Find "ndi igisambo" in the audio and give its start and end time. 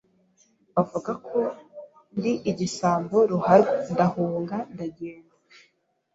2.17-3.17